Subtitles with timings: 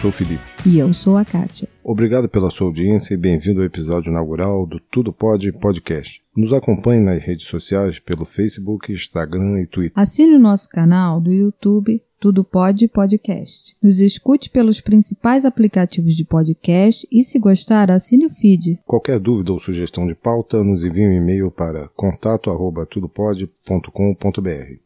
[0.00, 0.42] Sou o Felipe.
[0.66, 1.68] E eu sou a Kátia.
[1.82, 6.20] Obrigado pela sua audiência e bem-vindo ao episódio inaugural do Tudo Pode Podcast.
[6.36, 9.92] Nos acompanhe nas redes sociais pelo Facebook, Instagram e Twitter.
[9.94, 13.74] Assine o nosso canal do YouTube Tudo Pode Podcast.
[13.82, 18.78] Nos escute pelos principais aplicativos de podcast e, se gostar, assine o feed.
[18.84, 24.78] Qualquer dúvida ou sugestão de pauta, nos envie um e-mail para contato@tudopode.com.br.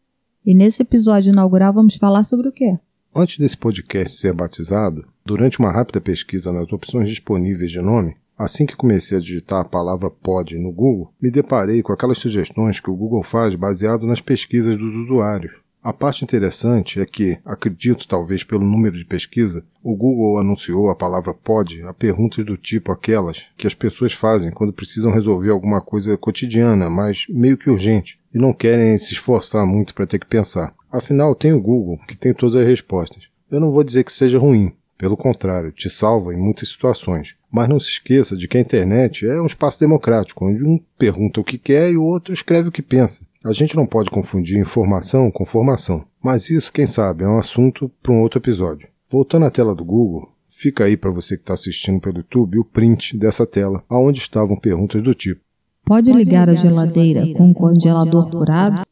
[0.46, 2.78] E nesse episódio inaugural vamos falar sobre o quê?
[3.14, 8.64] Antes desse podcast ser batizado, durante uma rápida pesquisa nas opções disponíveis de nome, assim
[8.64, 12.88] que comecei a digitar a palavra pod no Google, me deparei com aquelas sugestões que
[12.88, 15.52] o Google faz baseado nas pesquisas dos usuários.
[15.82, 20.94] A parte interessante é que, acredito talvez pelo número de pesquisa, o Google anunciou a
[20.94, 25.80] palavra pod a perguntas do tipo aquelas que as pessoas fazem quando precisam resolver alguma
[25.80, 30.26] coisa cotidiana, mas meio que urgente, e não querem se esforçar muito para ter que
[30.26, 30.74] pensar.
[30.92, 33.24] Afinal, tem o Google, que tem todas as respostas.
[33.50, 37.34] Eu não vou dizer que seja ruim, pelo contrário, te salva em muitas situações.
[37.50, 41.40] Mas não se esqueça de que a internet é um espaço democrático, onde um pergunta
[41.40, 43.24] o que quer e o outro escreve o que pensa.
[43.42, 46.04] A gente não pode confundir informação com formação.
[46.22, 48.86] Mas isso, quem sabe, é um assunto para um outro episódio.
[49.08, 52.64] Voltando à tela do Google, fica aí para você que está assistindo pelo YouTube o
[52.64, 55.40] print dessa tela, aonde estavam perguntas do tipo:
[55.86, 58.82] Pode ligar a geladeira com o congelador furado?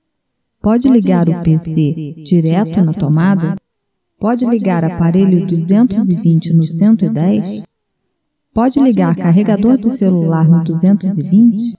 [0.62, 3.54] Pode ligar o PC direto na tomada?
[4.18, 7.62] Pode ligar aparelho 220 no 110?
[8.52, 11.77] Pode ligar carregador de celular no 220?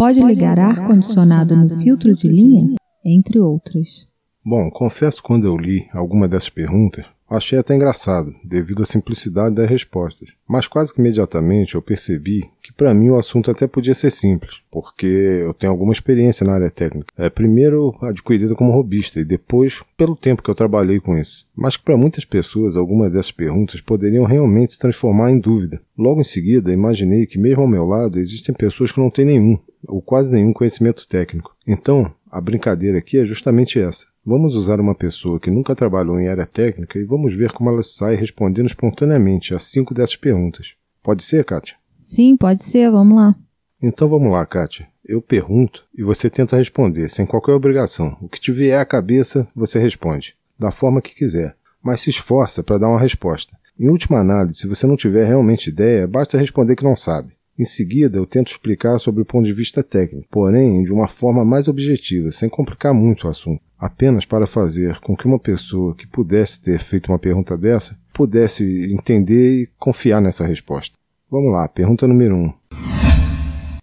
[0.00, 2.74] Pode ligar ar-condicionado no filtro de linha?
[3.04, 4.08] Entre outros.
[4.42, 9.54] Bom, confesso que quando eu li alguma dessas perguntas, Achei até engraçado, devido à simplicidade
[9.54, 13.94] das respostas, mas quase que imediatamente eu percebi que para mim o assunto até podia
[13.94, 17.06] ser simples, porque eu tenho alguma experiência na área técnica.
[17.16, 21.46] É, primeiro adquirida como robista e depois pelo tempo que eu trabalhei com isso.
[21.54, 25.80] Mas que para muitas pessoas algumas dessas perguntas poderiam realmente se transformar em dúvida.
[25.96, 29.56] Logo em seguida, imaginei que mesmo ao meu lado existem pessoas que não têm nenhum,
[29.86, 31.54] ou quase nenhum conhecimento técnico.
[31.66, 34.06] Então, a brincadeira aqui é justamente essa.
[34.24, 37.82] Vamos usar uma pessoa que nunca trabalhou em área técnica e vamos ver como ela
[37.82, 40.74] sai respondendo espontaneamente a cinco dessas perguntas.
[41.02, 41.76] Pode ser, Kátia?
[41.98, 43.34] Sim, pode ser, vamos lá.
[43.82, 44.86] Então vamos lá, Kátia.
[45.04, 48.16] Eu pergunto e você tenta responder, sem qualquer obrigação.
[48.20, 52.62] O que te vier à cabeça, você responde, da forma que quiser, mas se esforça
[52.62, 53.56] para dar uma resposta.
[53.78, 57.32] Em última análise, se você não tiver realmente ideia, basta responder que não sabe.
[57.60, 61.44] Em seguida, eu tento explicar sobre o ponto de vista técnico, porém de uma forma
[61.44, 66.06] mais objetiva, sem complicar muito o assunto, apenas para fazer com que uma pessoa que
[66.06, 70.96] pudesse ter feito uma pergunta dessa pudesse entender e confiar nessa resposta.
[71.30, 72.38] Vamos lá, pergunta número 1.
[72.38, 72.54] Um.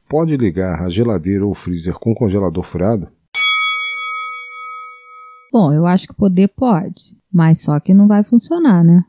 [0.09, 3.07] Pode ligar a geladeira ou freezer com congelador furado?
[5.53, 9.03] Bom, eu acho que poder pode, mas só que não vai funcionar, né?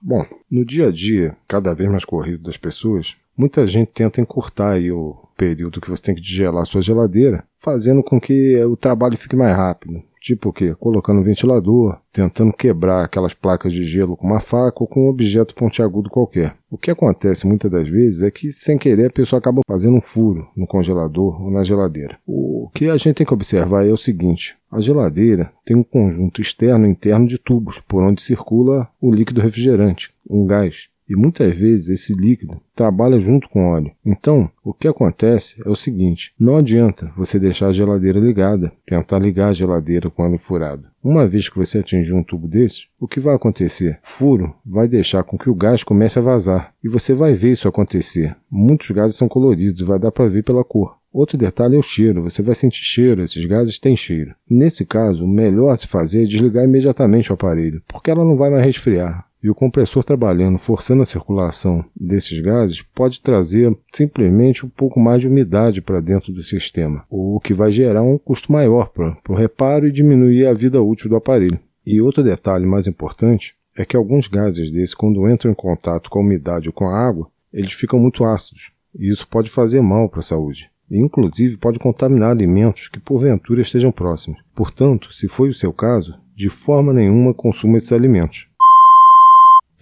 [0.00, 4.72] Bom, no dia a dia, cada vez mais corrido das pessoas, Muita gente tenta encurtar
[4.72, 9.16] aí o período que você tem que gelar sua geladeira, fazendo com que o trabalho
[9.16, 10.02] fique mais rápido.
[10.22, 10.72] Tipo o quê?
[10.78, 15.08] Colocando um ventilador, tentando quebrar aquelas placas de gelo com uma faca ou com um
[15.08, 16.54] objeto pontiagudo qualquer.
[16.70, 20.00] O que acontece muitas das vezes é que, sem querer, a pessoa acaba fazendo um
[20.00, 22.20] furo no congelador ou na geladeira.
[22.24, 26.40] O que a gente tem que observar é o seguinte: a geladeira tem um conjunto
[26.40, 30.91] externo e interno de tubos por onde circula o líquido refrigerante, um gás.
[31.08, 33.92] E muitas vezes esse líquido trabalha junto com óleo.
[34.04, 39.18] Então, o que acontece é o seguinte: não adianta você deixar a geladeira ligada, tentar
[39.18, 40.88] ligar a geladeira com óleo furado.
[41.02, 43.98] Uma vez que você atingir um tubo desse, o que vai acontecer?
[44.02, 46.72] Furo vai deixar com que o gás comece a vazar.
[46.82, 48.36] E você vai ver isso acontecer.
[48.50, 50.96] Muitos gases são coloridos, vai dar para ver pela cor.
[51.12, 52.22] Outro detalhe é o cheiro.
[52.22, 54.34] Você vai sentir cheiro, esses gases têm cheiro.
[54.48, 58.36] Nesse caso, o melhor a se fazer é desligar imediatamente o aparelho, porque ela não
[58.36, 59.26] vai mais resfriar.
[59.42, 65.20] E o compressor trabalhando, forçando a circulação desses gases, pode trazer simplesmente um pouco mais
[65.20, 69.34] de umidade para dentro do sistema, o que vai gerar um custo maior para o
[69.34, 71.58] reparo e diminuir a vida útil do aparelho.
[71.84, 76.20] E outro detalhe mais importante é que alguns gases desses, quando entram em contato com
[76.20, 80.08] a umidade ou com a água, eles ficam muito ácidos, e isso pode fazer mal
[80.08, 80.70] para a saúde.
[80.90, 84.40] E, inclusive, pode contaminar alimentos que porventura estejam próximos.
[84.54, 88.46] Portanto, se foi o seu caso, de forma nenhuma consuma esses alimentos.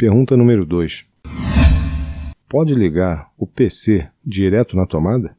[0.00, 1.05] Pergunta número 2.
[2.49, 5.37] Pode ligar o PC direto na tomada?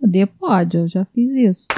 [0.00, 1.68] Poder pode, eu já fiz isso.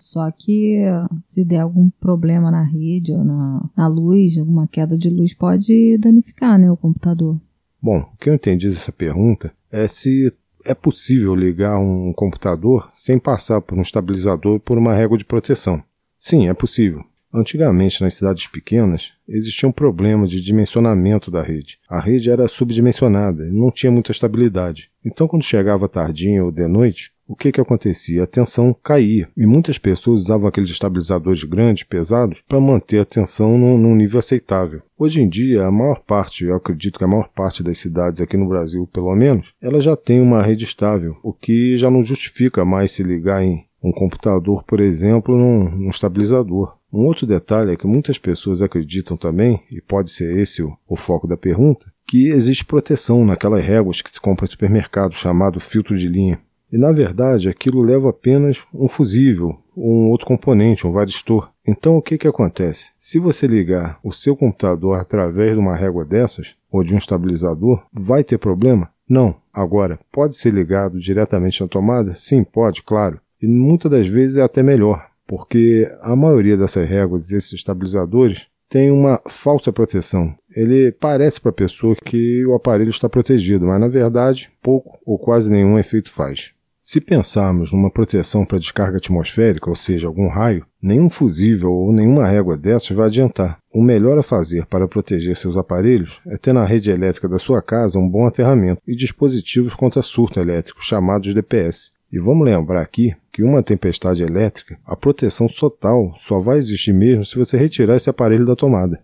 [0.00, 0.78] Só que
[1.26, 5.98] se der algum problema na rede ou na, na luz, alguma queda de luz, pode
[5.98, 7.38] danificar né, o computador.
[7.82, 10.32] Bom, o que eu entendi dessa pergunta é se
[10.64, 15.24] é possível ligar um computador sem passar por um estabilizador ou por uma régua de
[15.26, 15.82] proteção.
[16.18, 17.04] Sim, é possível.
[17.32, 21.78] Antigamente, nas cidades pequenas, existia um problema de dimensionamento da rede.
[21.88, 24.90] A rede era subdimensionada e não tinha muita estabilidade.
[25.04, 28.22] Então, quando chegava tardinha ou de noite, o que, que acontecia?
[28.22, 33.58] A tensão caía e muitas pessoas usavam aqueles estabilizadores grandes, pesados, para manter a tensão
[33.58, 34.80] num, num, nível aceitável.
[34.98, 38.38] Hoje em dia, a maior parte, eu acredito que a maior parte das cidades aqui
[38.38, 42.64] no Brasil, pelo menos, ela já tem uma rede estável, o que já não justifica
[42.64, 46.77] mais se ligar em um computador, por exemplo, num, num estabilizador.
[46.92, 50.96] Um outro detalhe é que muitas pessoas acreditam também, e pode ser esse o, o
[50.96, 55.98] foco da pergunta, que existe proteção naquelas réguas que se compra em supermercado chamado filtro
[55.98, 56.40] de linha.
[56.72, 61.50] E na verdade aquilo leva apenas um fusível ou um outro componente, um varistor.
[61.66, 62.90] Então o que, que acontece?
[62.98, 67.82] Se você ligar o seu computador através de uma régua dessas, ou de um estabilizador,
[67.92, 68.90] vai ter problema?
[69.08, 69.36] Não.
[69.52, 72.14] Agora, pode ser ligado diretamente na tomada?
[72.14, 73.20] Sim, pode, claro.
[73.40, 78.90] E muitas das vezes é até melhor, porque a maioria dessas réguas, desses estabilizadores, tem
[78.90, 80.34] uma falsa proteção.
[80.50, 85.18] Ele parece para a pessoa que o aparelho está protegido, mas na verdade pouco ou
[85.18, 86.50] quase nenhum efeito faz.
[86.80, 92.26] Se pensarmos numa proteção para descarga atmosférica, ou seja, algum raio, nenhum fusível ou nenhuma
[92.26, 93.58] régua dessas vai adiantar.
[93.74, 97.60] O melhor a fazer para proteger seus aparelhos é ter na rede elétrica da sua
[97.60, 101.92] casa um bom aterramento e dispositivos contra surto elétrico, chamados DPS.
[102.10, 107.24] E vamos lembrar aqui que uma tempestade elétrica, a proteção total só vai existir mesmo
[107.24, 109.00] se você retirar esse aparelho da tomada.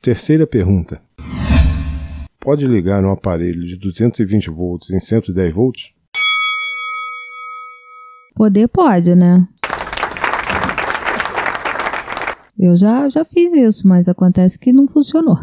[0.00, 0.98] Terceira pergunta.
[2.40, 5.92] Pode ligar um aparelho de 220 volts em 110 volts?
[8.34, 9.46] Poder pode, né?
[12.58, 15.38] Eu já, já fiz isso, mas acontece que não funcionou.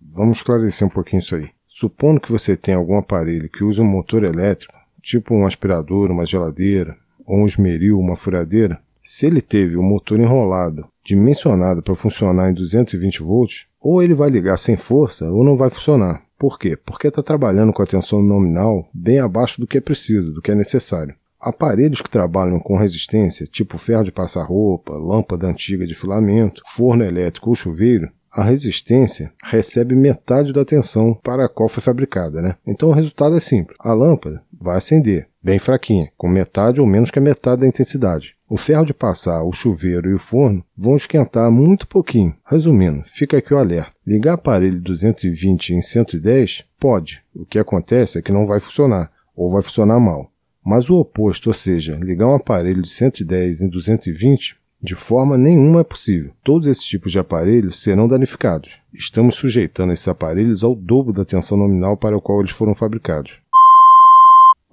[0.00, 1.50] Vamos esclarecer um pouquinho isso aí.
[1.66, 6.24] Supondo que você tenha algum aparelho que use um motor elétrico, tipo um aspirador, uma
[6.24, 6.96] geladeira,
[7.28, 12.54] ou um esmeril, uma furadeira, se ele teve o motor enrolado, dimensionado para funcionar em
[12.54, 16.22] 220 volts, ou ele vai ligar sem força ou não vai funcionar.
[16.38, 16.76] Por quê?
[16.76, 20.50] Porque está trabalhando com a tensão nominal bem abaixo do que é preciso, do que
[20.50, 21.14] é necessário.
[21.40, 27.04] Aparelhos que trabalham com resistência, tipo ferro de passar roupa, lâmpada antiga de filamento, forno
[27.04, 32.56] elétrico ou chuveiro, a resistência recebe metade da tensão para a qual foi fabricada, né?
[32.66, 33.76] Então o resultado é simples.
[33.80, 38.34] A lâmpada vai acender, bem fraquinha, com metade ou menos que a metade da intensidade.
[38.50, 42.34] O ferro de passar, o chuveiro e o forno vão esquentar muito pouquinho.
[42.46, 43.92] Resumindo, fica aqui o alerta.
[44.06, 47.22] Ligar aparelho 220 em 110 pode.
[47.34, 50.32] O que acontece é que não vai funcionar, ou vai funcionar mal.
[50.64, 55.80] Mas o oposto, ou seja, ligar um aparelho de 110 em 220, de forma nenhuma
[55.80, 56.32] é possível.
[56.42, 58.70] Todos esses tipos de aparelhos serão danificados.
[58.94, 63.32] Estamos sujeitando esses aparelhos ao dobro da tensão nominal para o qual eles foram fabricados.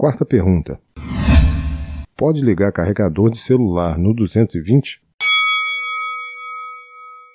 [0.05, 0.79] Quarta pergunta.
[2.15, 5.01] Pode ligar carregador de celular no 220?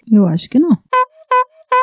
[0.08, 0.78] Eu acho que não.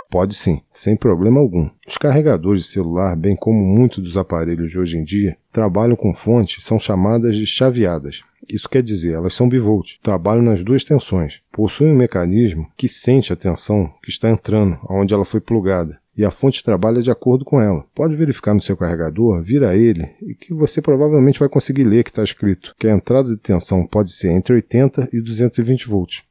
[0.10, 1.70] Pode sim, sem problema algum.
[1.86, 6.16] Os carregadores de celular, bem como muitos dos aparelhos de hoje em dia, trabalham com
[6.16, 8.22] fontes são chamadas de chaveadas.
[8.48, 13.34] Isso quer dizer, elas são bivolt, trabalham nas duas tensões, possuem um mecanismo que sente
[13.34, 17.46] a tensão que está entrando aonde ela foi plugada e a fonte trabalha de acordo
[17.46, 17.86] com ela.
[17.94, 22.10] Pode verificar no seu carregador, vira ele e que você provavelmente vai conseguir ler que
[22.10, 26.24] está escrito que a entrada de tensão pode ser entre 80 e 220 volts.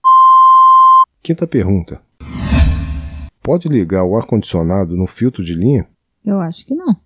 [1.22, 2.00] Quinta pergunta:
[3.42, 5.86] Pode ligar o ar-condicionado no filtro de linha?
[6.24, 6.96] Eu acho que não.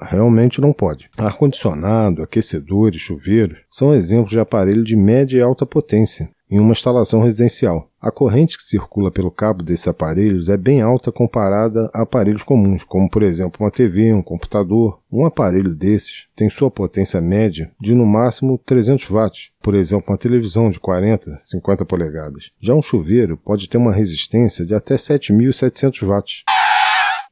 [0.00, 1.10] Realmente não pode.
[1.16, 7.20] Ar-condicionado, aquecedores, chuveiros são exemplos de aparelho de média e alta potência em uma instalação
[7.20, 7.90] residencial.
[8.00, 12.84] A corrente que circula pelo cabo desses aparelhos é bem alta comparada a aparelhos comuns,
[12.84, 15.00] como por exemplo uma TV, um computador.
[15.10, 20.18] Um aparelho desses tem sua potência média de no máximo 300 watts, por exemplo uma
[20.18, 22.50] televisão de 40, 50 polegadas.
[22.62, 26.44] Já um chuveiro pode ter uma resistência de até 7.700 watts.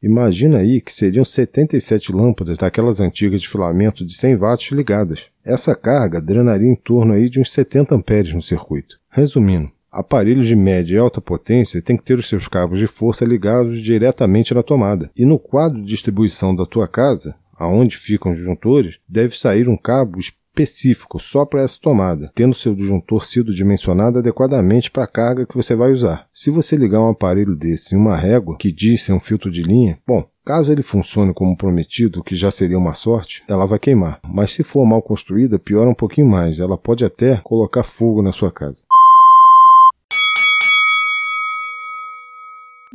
[0.03, 5.25] Imagina aí que seriam 77 lâmpadas daquelas antigas de filamento de 100 watts ligadas.
[5.45, 8.99] Essa carga drenaria em torno aí de uns 70 amperes no circuito.
[9.17, 13.25] Resumindo, aparelhos de média e alta potência têm que ter os seus cabos de força
[13.25, 15.11] ligados diretamente na tomada.
[15.17, 19.77] E no quadro de distribuição da tua casa, aonde ficam os disjuntores, deve sair um
[19.79, 25.47] cabo específico só para essa tomada, tendo seu disjuntor sido dimensionado adequadamente para a carga
[25.47, 26.29] que você vai usar.
[26.31, 29.63] Se você ligar um aparelho desse em uma régua que diz ser um filtro de
[29.63, 34.21] linha, bom, Caso ele funcione como prometido, que já seria uma sorte, ela vai queimar.
[34.23, 36.61] Mas se for mal construída, piora um pouquinho mais.
[36.61, 38.85] Ela pode até colocar fogo na sua casa.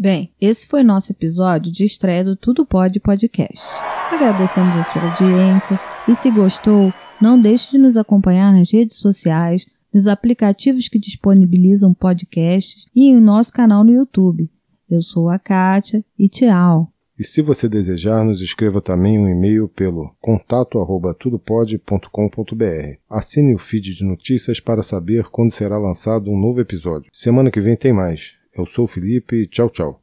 [0.01, 3.63] Bem, esse foi nosso episódio de estreia do Tudo Pode Podcast.
[4.11, 5.79] Agradecemos a sua audiência
[6.09, 6.91] e se gostou,
[7.21, 13.21] Não deixe de nos acompanhar nas redes sociais, nos aplicativos que disponibilizam podcasts e em
[13.21, 14.49] nosso canal no YouTube.
[14.89, 16.91] Eu sou a Kátia e tchau!
[17.19, 22.97] E se você desejar, nos escreva também um e-mail pelo contato@tudopod.com.br.
[23.07, 27.11] Assine o feed de notícias para saber quando será lançado um novo episódio.
[27.13, 28.40] Semana que vem tem mais.
[28.53, 30.00] Eu sou o Felipe, tchau, tchau.